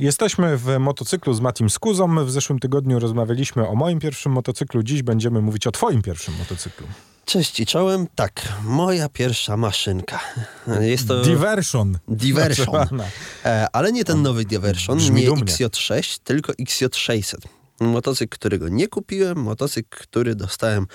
[0.00, 2.24] Jesteśmy w motocyklu z Matim Skuzą.
[2.24, 4.82] W zeszłym tygodniu rozmawialiśmy o moim pierwszym motocyklu.
[4.82, 6.86] Dziś będziemy mówić o twoim pierwszym motocyklu.
[7.24, 8.06] Cześć i czołem.
[8.14, 10.20] Tak, moja pierwsza maszynka.
[10.80, 11.22] Jest to...
[11.22, 11.98] Diversion.
[12.08, 13.02] Diversion.
[13.44, 15.44] E, ale nie ten nowy Diversion, Brzmi nie dumnie.
[15.44, 17.36] XJ6, tylko XJ600.
[17.80, 20.86] Motocykl, którego nie kupiłem, motocykl, który dostałem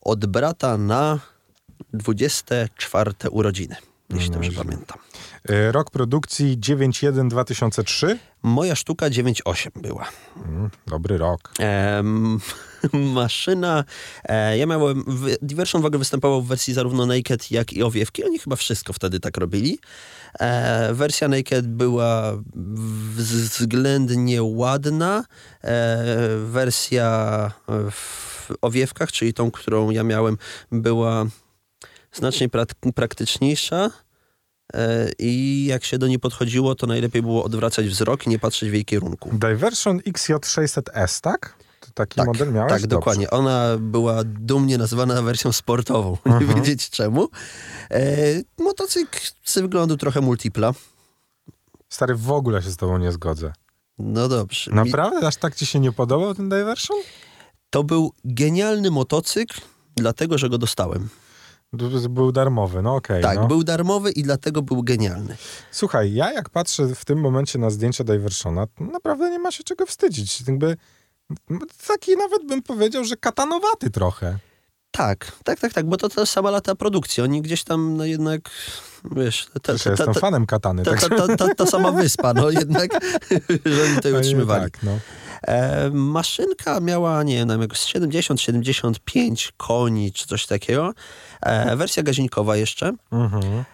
[0.00, 1.18] od brata na
[1.92, 3.76] 24 urodziny,
[4.14, 4.64] jeśli dobrze Nieźle.
[4.64, 4.98] pamiętam.
[5.50, 8.16] Y, Rok produkcji 9.1.2003.
[8.42, 10.08] Moja sztuka 9.8 była.
[10.36, 11.52] Mm, dobry rok.
[11.58, 12.38] Em,
[12.92, 13.84] maszyna.
[14.24, 15.04] E, ja miałem.
[15.06, 18.24] W, Diversion w ogóle występował w wersji zarówno Naked, jak i owiewki.
[18.24, 19.78] Oni chyba wszystko wtedy tak robili.
[20.40, 22.32] E, wersja Naked była
[23.16, 25.24] względnie ładna.
[25.64, 26.04] E,
[26.44, 27.50] wersja
[27.90, 30.36] w owiewkach, czyli tą, którą ja miałem,
[30.72, 31.26] była
[32.12, 33.90] znacznie prak- praktyczniejsza.
[34.74, 38.70] E, I jak się do niej podchodziło, to najlepiej było odwracać wzrok i nie patrzeć
[38.70, 39.30] w jej kierunku.
[39.32, 41.54] Diversion XJ600S, tak?
[41.80, 42.70] To taki Tak, model miałeś?
[42.72, 42.88] Tak, Dobrze.
[42.88, 43.30] dokładnie.
[43.30, 46.16] Ona była dumnie nazywana wersją sportową.
[46.26, 46.54] Nie Mhm.
[46.54, 47.28] wiedzieć czemu.
[47.90, 48.16] E,
[48.58, 50.72] motocykl z wyglądu trochę multipla.
[51.88, 53.52] Stary, w ogóle się z tobą nie zgodzę.
[53.98, 54.70] No dobrze.
[54.70, 55.26] Naprawdę?
[55.26, 56.96] Aż tak ci się nie podobał ten Diversion?
[57.70, 59.60] To był genialny motocykl,
[59.96, 61.08] dlatego że go dostałem.
[62.10, 63.22] Był darmowy, no okej.
[63.22, 63.46] tak, no.
[63.46, 65.36] był darmowy i dlatego był genialny.
[65.70, 69.64] Słuchaj, ja jak patrzę w tym momencie na zdjęcia Diversona, to naprawdę nie ma się
[69.64, 70.42] czego wstydzić.
[70.48, 70.76] Jakby
[71.86, 74.38] taki nawet bym powiedział, że katanowaty trochę.
[74.90, 77.22] Tak, tak, tak, tak, bo to ta sama lata produkcji.
[77.22, 78.50] Oni gdzieś tam no jednak,
[79.12, 80.82] wiesz, ta, jestem fanem katany.
[80.82, 82.90] ta, tak ta, ta, ta, ta sama wyspa, no jednak,
[83.66, 84.64] że oni tutaj utrzymywali.
[84.70, 84.98] Tak, no.
[85.42, 90.92] E, maszynka miała, nie wiem, jakoś 70-75 koni, czy coś takiego.
[91.42, 92.92] E, wersja gazinkowa jeszcze.
[93.12, 93.64] Mhm.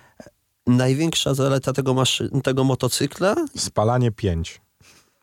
[0.67, 4.61] Największa zaleta tego, maszy- tego motocykla, Spalanie 5.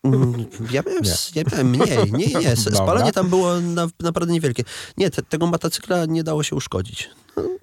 [0.03, 1.03] mm, ja miałem,
[1.36, 2.52] ja miałem mniej, nie, nie, nie.
[2.52, 2.77] S- Dobra.
[2.83, 4.64] Spalanie tam było na, naprawdę niewielkie.
[4.97, 7.09] Nie, te, tego motocykla nie dało się uszkodzić.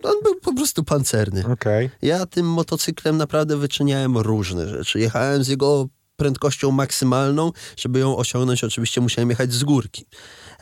[0.03, 1.45] On był po prostu pancerny.
[1.53, 1.91] Okej.
[2.03, 5.01] Ja tym motocyklem naprawdę wyczyniałem różne rzeczy.
[5.01, 5.87] Jechałem z jego
[6.21, 7.53] prędkością maksymalną.
[7.77, 10.05] Żeby ją osiągnąć, oczywiście musiałem jechać z górki.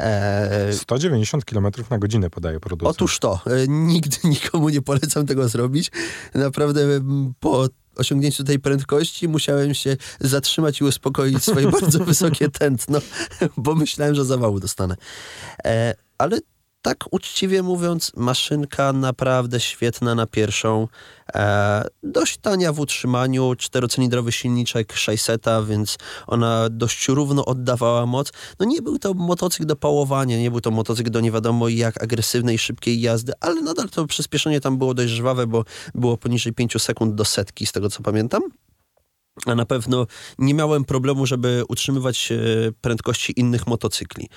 [0.01, 2.97] E, 190 km na godzinę podaje producent.
[2.97, 5.91] Otóż to, e, nigdy nikomu nie polecam tego zrobić.
[6.35, 6.81] Naprawdę
[7.41, 12.99] po osiągnięciu tej prędkości musiałem się zatrzymać i uspokoić swoje bardzo wysokie tętno,
[13.57, 14.97] bo myślałem, że zawału dostanę.
[15.65, 16.39] E, ale
[16.88, 20.88] tak uczciwie mówiąc, maszynka naprawdę świetna na pierwszą.
[21.34, 28.32] E, dość tania w utrzymaniu, czterocylindrowy silniczek 600, więc ona dość równo oddawała moc.
[28.60, 32.03] No nie był to motocykl do pałowania, nie był to motocykl do nie wiadomo jak
[32.03, 36.82] agresywnej, szybkiej jazdy, ale nadal to przyspieszenie tam było dość żwawe, bo było poniżej 5
[36.82, 38.43] sekund do setki, z tego co pamiętam.
[39.47, 40.06] A na pewno
[40.38, 42.37] nie miałem problemu, żeby utrzymywać e,
[42.81, 44.28] prędkości innych motocykli.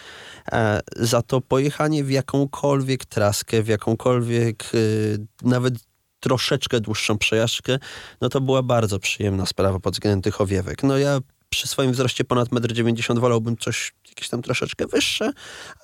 [0.52, 5.74] E, Za to pojechanie w jakąkolwiek traskę, w jakąkolwiek e, nawet
[6.20, 7.80] troszeczkę dłuższą przejażdżkę,
[8.22, 10.84] no to była bardzo przyjemna sprawa pod względem tych owiewek.
[10.84, 11.20] No ja
[11.50, 15.32] przy swoim wzroście ponad 1,90 m wolałbym coś jakieś tam troszeczkę wyższe,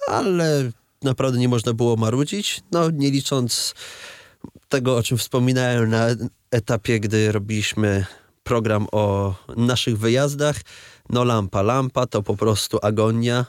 [0.07, 0.72] ale
[1.03, 2.61] naprawdę nie można było marudzić.
[2.72, 3.73] No nie licząc
[4.69, 6.07] tego, o czym wspominałem na
[6.51, 8.05] etapie, gdy robiliśmy
[8.47, 10.56] program o naszych wyjazdach.
[11.09, 13.46] No lampa, lampa to po prostu agonia.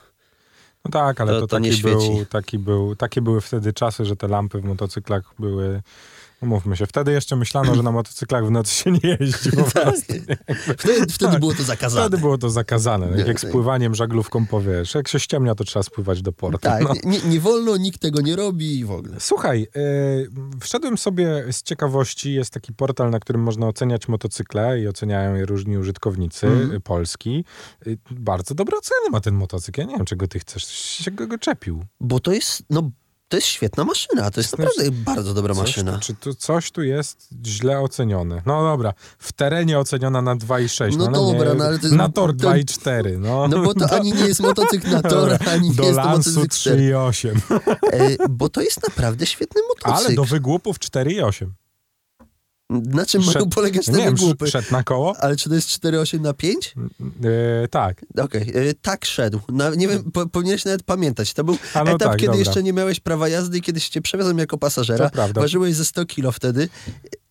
[0.85, 4.17] No tak, ale To- to, to taki, był, taki był, takie były wtedy czasy, że
[4.17, 5.83] te lampy w motocyklach były...
[6.43, 10.13] Umówmy się, wtedy jeszcze myślano, że na motocyklach w nocy się nie jeździ po prostu.
[10.79, 11.41] Wtedy, wtedy Tak.
[11.41, 12.07] było to zakazane.
[12.07, 13.51] Wtedy było to zakazane, tak jak z nie.
[13.51, 14.95] pływaniem żaglówką powiesz.
[14.95, 16.59] Jak się ściemnia, to trzeba spływać do portu.
[16.59, 16.95] Tak, No.
[17.05, 19.17] nie, nie wolno, nikt tego nie robi i w ogóle.
[19.21, 24.89] Słuchaj, yy, wszedłem sobie z ciekawości, jest taki portal, na którym można oceniać motocykle i
[24.89, 27.45] oceniają je różni użytkownicy y, Polski.
[27.87, 29.81] Y, bardzo dobre oceny ma ten motocykl.
[29.81, 31.85] Ja nie wiem, czego ty chcesz, się go, go czepił.
[32.01, 32.91] Bo to jest, no,
[33.29, 34.31] to jest świetna maszyna.
[34.31, 35.93] To jest Znaczy, naprawdę bardzo dobra maszyna.
[35.93, 38.43] Tu, czy tu coś tu jest źle ocenione?
[38.47, 40.97] No dobra, w terenie oceniona na 2,6.
[40.97, 43.19] No dobra, no ale to jest- Na tor to- 2,4.
[43.19, 46.09] No, No bo to ani nie jest motocykl na tor, ani nie do jest to
[46.09, 46.77] motocykl 4.
[46.83, 47.41] 3,8.
[47.93, 49.97] E, bo to jest naprawdę świetny motocykl.
[50.07, 51.47] Ale do wygłupów 4,8.
[52.71, 54.47] Na czym Szedł- mają polegać te wiem, wygłupy?
[54.47, 55.17] szedł na koło?
[55.21, 56.75] Ale czy to jest 4,8 na 5?
[57.01, 58.05] Yy, tak.
[58.23, 59.41] Okej, e, tak szedł.
[59.49, 61.35] Na, nie wiem, po, powinieneś nawet pamiętać.
[61.35, 62.39] To był no etap, tak, kiedy dobra.
[62.39, 65.11] jeszcze nie miałeś prawa jazdy i kiedyś cię przewiozłem jako pasażera.
[65.35, 66.69] Ważyłeś ze 100 kilo wtedy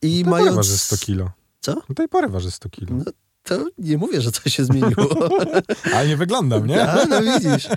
[0.01, 0.49] i Do mając...
[0.49, 1.29] pory waży 100 kilo.
[1.59, 1.73] Co?
[1.89, 2.87] Do tej pory waży 100 kilo.
[2.91, 3.03] No,
[3.43, 5.29] to nie mówię, że coś się zmieniło.
[5.93, 6.83] Ale nie wyglądam, nie?
[6.91, 7.67] A, no widzisz.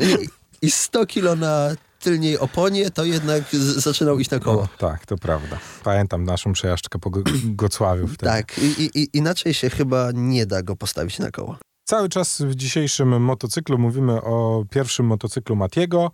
[0.00, 0.28] I,
[0.66, 1.70] I 100 kilo na
[2.04, 3.42] tylniej oponie, to jednak
[3.76, 4.62] zaczynał iść na koło.
[4.62, 5.58] No, tak, to prawda.
[5.84, 8.32] Pamiętam naszą przejażdżkę po Go- Gocławiu wtedy.
[8.32, 11.56] Tak, i, i, i inaczej się chyba nie da go postawić na koło.
[11.84, 16.10] cały czas w dzisiejszym motocyklu mówimy o pierwszym motocyklu Matiego.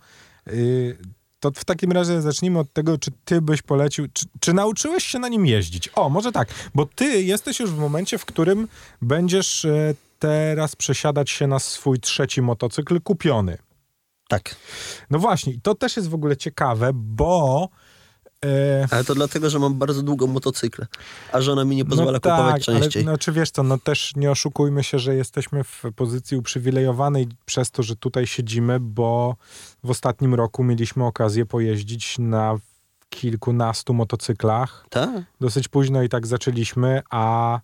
[0.47, 0.97] Y,
[1.39, 5.19] to w takim razie zacznijmy od tego, czy ty byś polecił, czy, czy, nauczyłeś się
[5.19, 5.89] na nim jeździć?
[5.95, 8.67] O, może tak, bo ty jesteś już w momencie, w którym
[9.01, 13.57] będziesz e, teraz przesiadać się na swój trzeci motocykl kupiony.
[14.31, 14.55] Tak.
[15.09, 17.69] No właśnie, to też jest w ogóle ciekawe, bo
[18.45, 20.87] E, ale to dlatego, że mam bardzo długą motocyklę,
[21.31, 23.03] a żona mi nie pozwala no tak, kupować częściej.
[23.03, 27.27] Ale, no czy wiesz co, no też nie oszukujmy się, że jesteśmy w pozycji uprzywilejowanej
[27.45, 29.35] przez to, że tutaj siedzimy, bo
[29.83, 32.57] w ostatnim roku mieliśmy okazję pojeździć na
[33.11, 34.85] kilkunastu motocyklach.
[34.89, 35.09] Tak.
[35.41, 37.59] Dosyć późno i tak zaczęliśmy, a,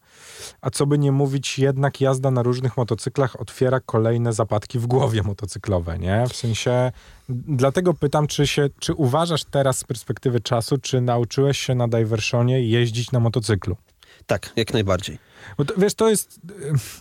[0.62, 5.24] a co by nie mówić, jednak jazda na różnych motocyklach otwiera kolejne zapadki w głowie
[5.24, 6.26] motocyklowe, nie?
[6.30, 6.92] W sensie,
[7.30, 12.62] dlatego pytam, czy, się, czy uważasz teraz z perspektywy czasu, czy nauczyłeś się na Diversionie
[12.62, 13.78] jeździć na motocyklu?
[14.26, 15.18] Tak, jak najbardziej.
[15.58, 16.40] Bo to, wiesz, to jest,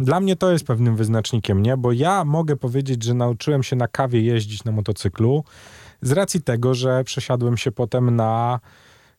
[0.01, 1.77] dla mnie to jest pewnym wyznacznikiem, nie?
[1.77, 5.45] Bo ja mogę powiedzieć, że nauczyłem się na kawie jeździć na motocyklu,
[6.03, 8.61] z racji tego, że przesiadłem się potem na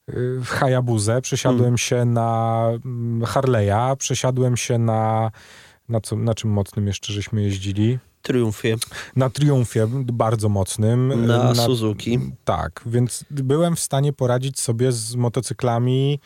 [0.09, 1.77] y, Hayabuzę, przesiadłem hmm.
[1.77, 5.31] się na mm, Harley'a, przesiadłem się na,
[5.89, 7.99] na, co, na czym mocnym jeszcze żeśmy jeździli?
[8.21, 8.75] Triumfie.
[9.15, 11.25] Na Triumfie, bardzo mocnym.
[11.27, 12.19] Na, na Suzuki.
[12.45, 16.19] Tak, więc byłem w stanie poradzić sobie z motocyklami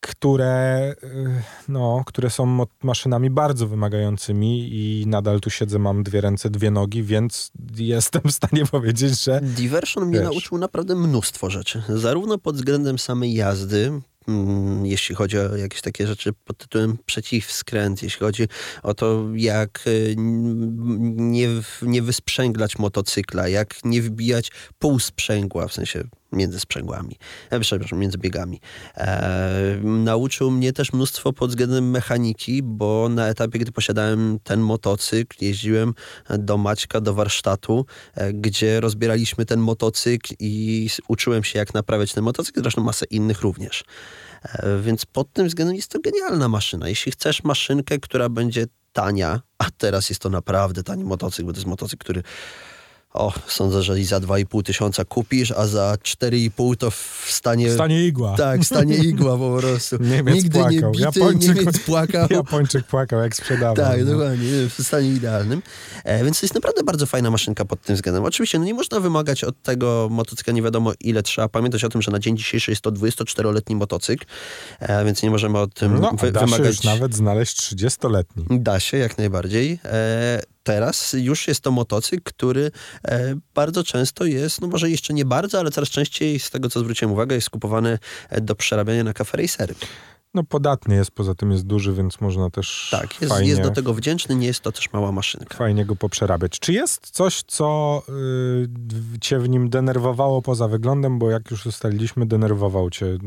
[0.00, 6.50] które, y, no, które są maszynami bardzo wymagającymi i nadal tu siedzę, mam dwie ręce,
[6.50, 9.40] dwie nogi, więc jestem w stanie powiedzieć, że...
[9.42, 11.82] Diversion mnie nauczył naprawdę mnóstwo rzeczy.
[11.88, 18.02] Zarówno pod względem samej jazdy, mm, jeśli chodzi o jakieś takie rzeczy pod tytułem przeciwskręt,
[18.02, 18.48] jeśli chodzi
[18.82, 21.48] o to, jak y, nie,
[21.82, 27.16] nie wysprzęglać motocykla, jak nie wbijać półsprzęgła, w sensie między sprzęgłami,
[27.50, 28.60] e, przepraszam, między biegami.
[28.96, 35.44] E, nauczył mnie też mnóstwo pod względem mechaniki, bo na etapie, gdy posiadałem ten motocykl,
[35.44, 35.94] jeździłem
[36.38, 42.24] do Maćka, do warsztatu, e, gdzie rozbieraliśmy ten motocykl i uczyłem się, jak naprawiać ten
[42.24, 43.84] motocykl, zresztą masę innych również.
[44.42, 46.88] E, więc pod tym względem jest to genialna maszyna.
[46.88, 51.58] Jeśli chcesz maszynkę, która będzie tania, a teraz jest to naprawdę tani motocykl, bo to
[51.58, 52.22] jest motocykl, który
[53.12, 57.70] o, sądzę, że i za 2,5 tysiąca kupisz, a za 4,5 to w stanie...
[57.70, 58.36] W stanie igła.
[58.36, 59.96] Tak, w stanie igła po prostu.
[60.00, 60.72] Niemiec Nigdy płakał.
[60.72, 62.28] nie bity, Japończyk, Niemiec płakał.
[62.40, 63.76] Japończyk płakał, jak sprzedawał.
[63.76, 64.06] Tak, no.
[64.06, 64.48] dokładnie,
[64.78, 65.62] w stanie idealnym.
[66.04, 68.24] E, więc to jest naprawdę bardzo fajna maszynka pod tym względem.
[68.24, 71.22] Oczywiście no nie można wymagać od tego motocykla nie wiadomo ile.
[71.22, 74.24] Trzeba pamiętać o tym, że na dzień dzisiejszy jest to 24-letni motocykl,
[74.80, 76.66] e, więc nie możemy o tym no, wy da wymagać.
[76.66, 78.60] Się już nawet znaleźć 30-letni.
[78.60, 79.78] Da się, jak najbardziej.
[79.84, 82.70] E, teraz już jest to motocykl, który
[83.04, 86.80] e, bardzo często jest, no może jeszcze nie bardzo, ale coraz częściej z tego, co
[86.80, 87.98] zwróciłem uwagę, jest kupowany
[88.28, 89.74] e, do przerabiania na kafe racery.
[90.34, 93.70] No podatny jest, poza tym jest duży, więc można też Tak, jest, fajnie, jest do
[93.70, 95.56] tego wdzięczny, nie jest to też mała maszynka.
[95.58, 96.58] Fajnie go poprzerabiać.
[96.58, 98.02] Czy jest coś, co
[99.14, 103.18] y, cię w nim denerwowało poza wyglądem, bo jak już ustaliliśmy, denerwował cię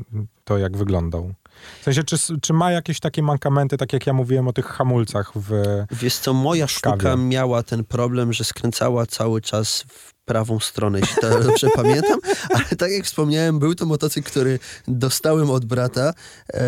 [0.43, 1.33] to, jak wyglądał?
[1.81, 5.31] W sensie, czy, czy ma jakieś takie mankamenty, tak jak ja mówiłem o tych hamulcach
[5.35, 5.51] w
[5.91, 11.15] Wiesz co, moja sztuka miała ten problem, że skręcała cały czas w prawą stronę, jeśli
[11.21, 12.19] to dobrze pamiętam,
[12.49, 16.13] ale tak jak wspomniałem, był to motocykl, który dostałem od brata.
[16.53, 16.63] E,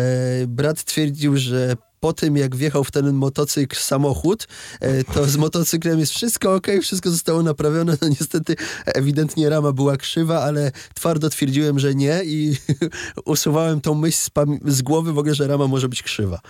[0.46, 4.46] brat twierdził, że po tym, jak wjechał w ten motocykl samochód,
[4.80, 7.96] e, to z motocyklem jest wszystko ok, wszystko zostało naprawione.
[8.02, 12.56] No niestety ewidentnie rama była krzywa, ale twardo twierdziłem, że nie i
[13.24, 14.30] usuwałem tą myśl z,
[14.66, 16.40] z, głowy w ogóle, że rama może być krzywa.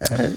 [0.00, 0.32] E,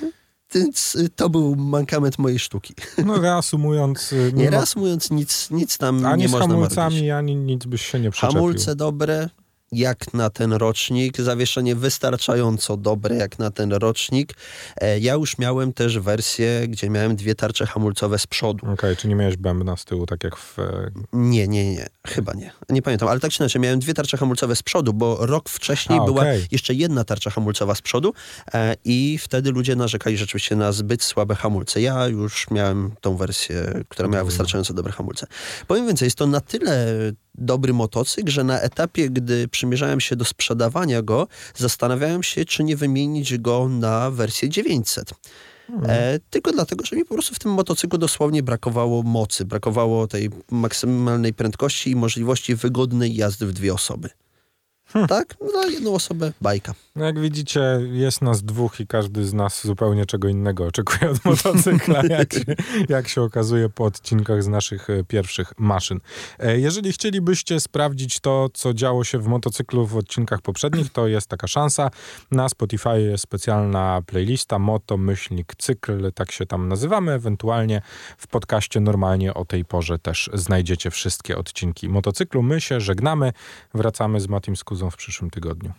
[0.53, 2.73] więc to był mankament mojej sztuki.
[3.05, 4.11] No reasumując...
[4.11, 4.41] Mimo...
[4.41, 7.09] Nie reasumując, nic, nic tam ani nie można Ani z hamulcami, marzyć.
[7.09, 8.35] ani nic byś się nie przyczepił.
[8.35, 9.29] Hamulce dobre,
[9.75, 14.33] jak na ten rocznik, zawieszenie wystarczająco dobre jak na ten rocznik.
[14.81, 18.59] E, ja już miałem też wersję, gdzie miałem dwie tarcze hamulcowe z przodu.
[18.65, 20.59] Okej, okay, czy nie miałeś bębna z tyłu, tak jak w...
[20.59, 22.51] E, nie, nie, nie, chyba nie.
[22.69, 25.99] Nie pamiętam, ale tak czy inaczej, miałem dwie tarcze hamulcowe z przodu, bo rok wcześniej
[25.99, 26.47] A, była okay.
[26.51, 28.13] jeszcze jedna tarcza hamulcowa z przodu
[28.53, 31.81] e, i wtedy ludzie narzekali rzeczywiście na zbyt słabe hamulce.
[31.81, 35.27] Ja już miałem tą wersję, która miała wystarczająco dobre hamulce.
[35.67, 36.85] Powiem więcej, jest to na tyle
[37.37, 42.77] dobry motocykl, że na etapie, gdy przymierzałem się do sprzedawania go, zastanawiałem się, czy nie
[42.77, 45.13] wymienić go na wersję 900.
[45.67, 45.89] Hmm.
[45.89, 50.29] E, tylko dlatego, że mi po prostu w tym motocyklu dosłownie brakowało mocy, brakowało tej
[50.51, 54.09] maksymalnej prędkości i możliwości wygodnej jazdy w dwie osoby.
[55.09, 55.35] Tak?
[55.41, 56.73] No, na jedną osobę bajka.
[56.95, 61.25] No jak widzicie, jest nas dwóch i każdy z nas zupełnie czego innego oczekuje od
[61.25, 62.43] motocykla, jak się,
[62.89, 65.99] jak się okazuje po odcinkach z naszych e, pierwszych maszyn.
[66.39, 71.27] E, Jeżeli chcielibyście sprawdzić to, co działo się w motocyklu w odcinkach poprzednich, to jest
[71.27, 71.89] taka szansa.
[72.31, 77.11] Na Spotify jest specjalna playlista Moto Myślnik Cykl, tak się tam nazywamy.
[77.11, 77.81] Ewentualnie
[78.17, 82.41] w podcaście normalnie o tej porze też znajdziecie wszystkie odcinki motocyklu.
[82.43, 83.33] My się żegnamy.
[83.73, 85.73] Wracamy z Matim Skuzą w przyszłym tygodniu.